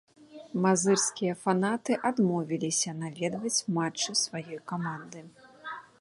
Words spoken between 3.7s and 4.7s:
матчы сваёй